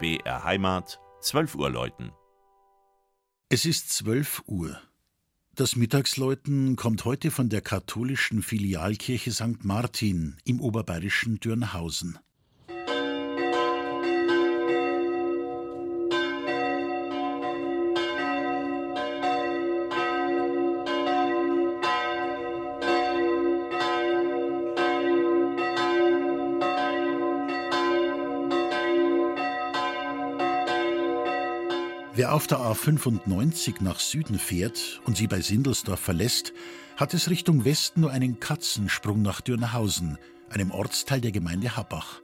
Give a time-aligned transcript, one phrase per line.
[0.00, 2.12] BR Heimat, 12 Uhr läuten.
[3.48, 4.80] Es ist 12 Uhr.
[5.56, 9.64] Das Mittagsläuten kommt heute von der katholischen Filialkirche St.
[9.64, 12.16] Martin im oberbayerischen Dürnhausen.
[32.18, 36.52] Wer auf der A95 nach Süden fährt und sie bei Sindelsdorf verlässt,
[36.96, 40.18] hat es Richtung Westen nur einen Katzensprung nach Dürnhausen,
[40.50, 42.20] einem Ortsteil der Gemeinde Happach.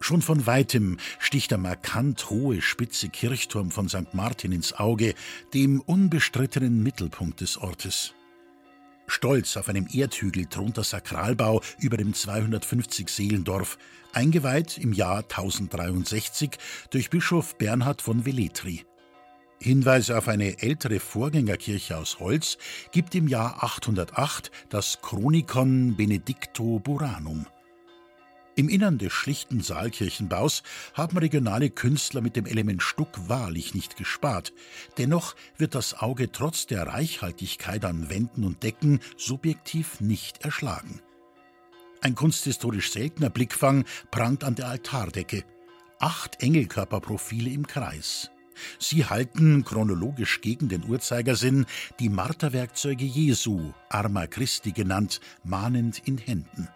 [0.00, 4.14] Schon von weitem sticht der markant hohe, spitze Kirchturm von St.
[4.14, 5.14] Martin ins Auge,
[5.54, 8.14] dem unbestrittenen Mittelpunkt des Ortes.
[9.12, 13.76] Stolz auf einem Erdhügel thront der Sakralbau über dem 250 Seelendorf,
[14.14, 16.52] eingeweiht im Jahr 1063
[16.90, 18.86] durch Bischof Bernhard von Velletri.
[19.60, 22.56] Hinweise auf eine ältere Vorgängerkirche aus Holz
[22.90, 27.46] gibt im Jahr 808 das Chronikon Benedicto Buranum.
[28.54, 34.52] Im Innern des schlichten Saalkirchenbaus haben regionale Künstler mit dem Element Stuck wahrlich nicht gespart.
[34.98, 41.00] Dennoch wird das Auge trotz der Reichhaltigkeit an Wänden und Decken subjektiv nicht erschlagen.
[42.02, 45.44] Ein kunsthistorisch seltener Blickfang prangt an der Altardecke.
[45.98, 48.30] Acht Engelkörperprofile im Kreis.
[48.78, 51.64] Sie halten, chronologisch gegen den Uhrzeigersinn,
[52.00, 56.68] die Marterwerkzeuge Jesu, Arma Christi genannt, mahnend in Händen.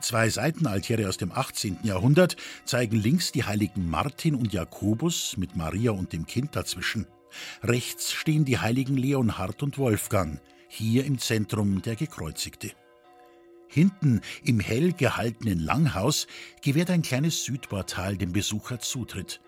[0.00, 1.80] Zwei Seitenaltäre aus dem 18.
[1.82, 7.06] Jahrhundert zeigen links die heiligen Martin und Jakobus mit Maria und dem Kind dazwischen.
[7.62, 12.72] Rechts stehen die heiligen Leonhard und Wolfgang, hier im Zentrum der Gekreuzigte.
[13.68, 16.26] Hinten im hell gehaltenen Langhaus
[16.62, 19.40] gewährt ein kleines Südportal dem Besucher Zutritt.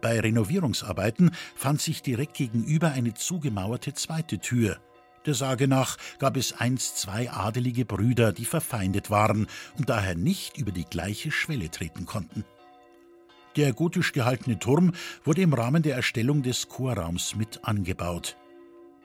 [0.00, 4.80] Bei Renovierungsarbeiten fand sich direkt gegenüber eine zugemauerte zweite Tür,
[5.26, 9.46] der Sage nach gab es einst zwei adelige Brüder, die verfeindet waren
[9.78, 12.44] und daher nicht über die gleiche Schwelle treten konnten.
[13.56, 14.92] Der gotisch gehaltene Turm
[15.24, 18.36] wurde im Rahmen der Erstellung des Chorraums mit angebaut.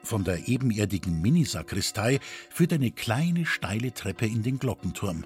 [0.04, 5.26] Von der ebenerdigen Minisakristei führt eine kleine steile Treppe in den Glockenturm.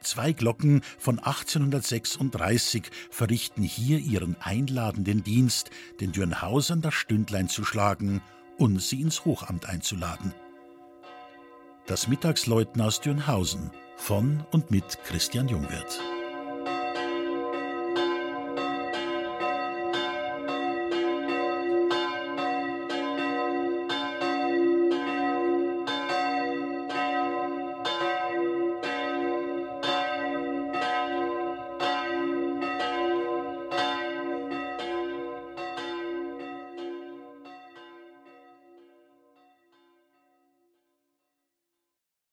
[0.00, 8.22] Zwei Glocken von 1836 verrichten hier ihren einladenden Dienst, den Dürnhausern das Stündlein zu schlagen
[8.58, 10.34] und sie ins Hochamt einzuladen.
[11.86, 16.00] Das Mittagsläuten aus Dürnhausen von und mit Christian Jungwirth.